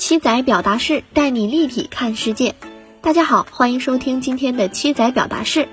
[0.00, 2.54] 七仔表达式带你立体看世界。
[3.02, 5.68] 大家好，欢迎收听今天的七仔表达式。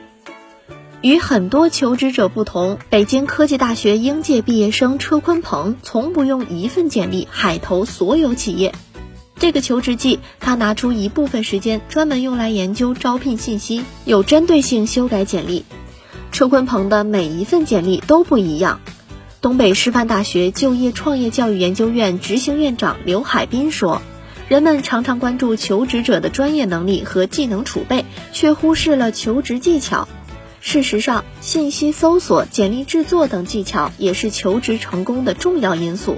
[1.01, 8.75] 与很多求职者不同，北京科技大学应届毕业生车坤鹏从不用一份简历海投所有企业。
[9.37, 15.63] 这个求职季，他拿出一部分时间专门用来研究招聘信息，有针对性修改简历。
[16.33, 18.81] 车坤鹏的每一份简历都不一样。
[19.39, 24.01] 东北师范大学就业创业教育研究院执行院长刘海滨说。
[24.47, 30.07] 人们常常关注求职者的专业能力和技能储备，却忽视了求职技巧。
[30.61, 36.17] 事实上，信息搜索、简历制作等技巧也是求职成功的重要因素。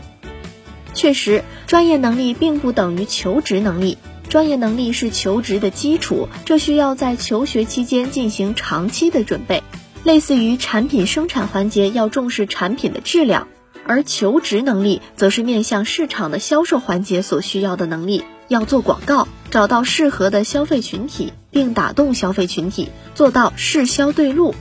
[0.93, 3.97] 确实，专业能力并不等于求职能力，
[4.29, 9.63] 专业能力是求职的基础，这需要在求学期间进行长期的准备。
[10.03, 13.47] 类似于产品生产环节要重视产品的质量。
[13.89, 24.53] 而求职能力则是面向市场的销售环节所需要的能力，要做广告，找到适合的消费群体，并打动消费群体，做到市销对路。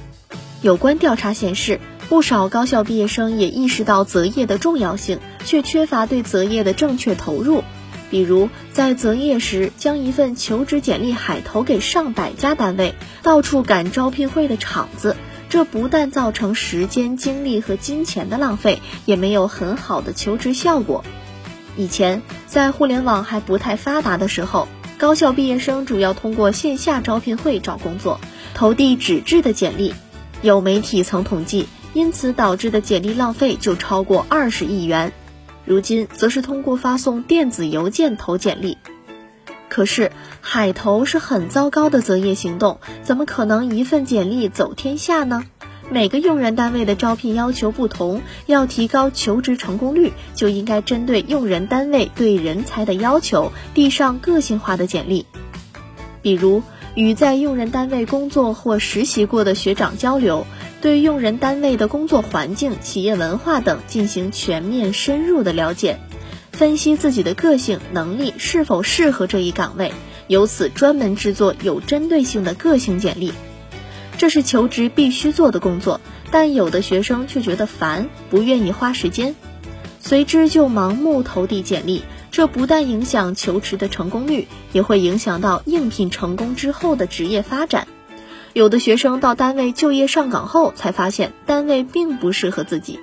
[0.63, 7.63] 有关调查显示，不少高校毕业生也意识到择业的重要性，却缺乏对择业的正确投入。
[8.11, 15.17] 比如，在择业时将一份求职简历海投给上百家单位，到处赶招聘会的场子。
[15.49, 21.05] 这不但造成时间、精力和金钱的浪费，也没有很好的求职效果。
[21.77, 28.21] 以前在互联网还不太发达的时候，高校毕业生主要通过线下招聘会找工作，
[28.55, 29.95] 投递纸质的简历。
[30.43, 35.13] 有媒体曾统计，因此导致的简历浪费就超过二十亿元。
[35.65, 38.79] 如今则是通过发送电子邮件投简历。
[39.69, 45.45] 可是海投是很糟糕的择业行动，怎么可能一份简历走天下呢？
[45.91, 55.25] 每个用人单位的招聘要求不同，要提高求职成功率，就应该针对用人单位对人才的要求，递上个性化的简历。
[56.21, 56.63] 比如
[56.95, 60.47] 与在用人单位工作或实习过的学长交流，
[60.83, 65.99] 对用人单位的工作环境、企业文化等进行全面深入的了解。
[66.59, 69.93] 分析自己的个性能力是否适合这一岗位，
[70.27, 73.33] 由此专门制作有针对性的个性简历，
[74.17, 76.01] 这是求职必须做的工作。
[76.33, 79.37] 但有的学生却觉得烦，不愿意花时间，
[80.01, 82.03] 随之就盲目投递简历，
[82.33, 87.87] 这不但影响求职的成功率，也会影响到应聘成功之后的职业发展。
[88.53, 92.99] 有的学生到单位就业上岗后，才发现单位并不适合自己。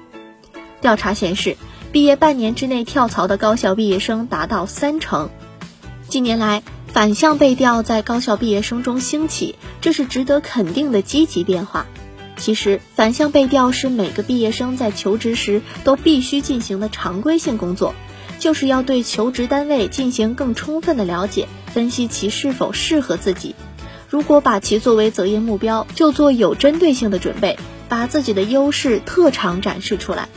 [0.81, 1.55] 调查显示。
[1.95, 5.29] 毕业半年之内跳槽的高校毕业生达到三成。
[6.09, 11.85] 近年来，反向背调在高校毕业生中兴起，这是值得肯定的积极变化。
[12.35, 17.95] 其实，反向背调是每个毕业生在求职时都必须进行的常规性工作，
[18.39, 23.55] 就是要对求职单位进行更充分的了解，分析其是否适合自己。
[24.09, 27.57] 如果把其作为择业目标，就做有针对性的准备，
[27.87, 30.27] 把自己的优势特长展示出来。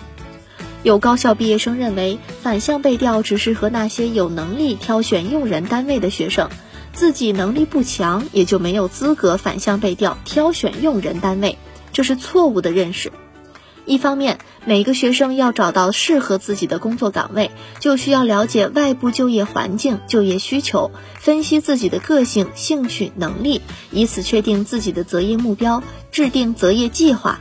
[0.84, 6.48] 有高校毕业生认为，反向背调只适合那些有能力挑选用人单位的学生，
[6.92, 11.58] 自己能力不强，也就没有资格反向背调挑选用人单位，
[11.92, 13.12] 这是错误的认识。
[13.86, 17.50] 一方面，每个学生要找到适合自己的工作岗位，
[17.80, 27.40] 就需要了解外部就业环境、就业需求，分析自己的个性、兴趣、能力，以此确定自己的择业目标，制定择业计划。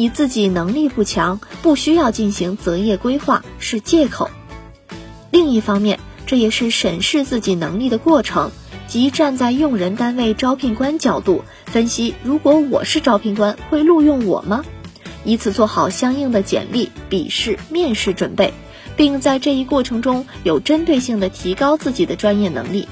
[0.00, 4.30] 以自己能力不强，不需要进行择业规划是借口。
[5.30, 8.50] 另一方面，这也是审视自己能力的过程，
[8.88, 14.64] 即站在用人单位招聘官角度分析：如果我是招聘官，会录用我吗？
[15.22, 18.54] 以此做好相应的简历、笔试、面试准备，
[18.96, 22.88] 并在这一过程中有针对性的提高自己的专业能力。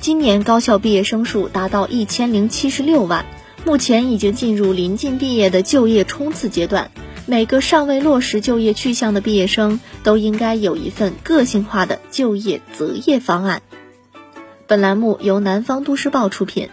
[0.00, 3.26] 今年高校毕业生数达到一千零七十六万。
[3.66, 6.92] 目前已经进入临近毕业的就业冲刺阶段，
[7.26, 13.62] 每个尚未落实就业去向的毕业生都应该有一份个性化的就业择业方案。
[14.68, 16.68] 本栏目由南方都市报出品。